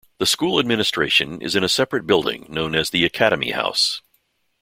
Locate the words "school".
0.25-0.57